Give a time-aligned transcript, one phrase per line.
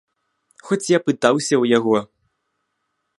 [0.69, 1.95] Хоць я пытаўся ў яго.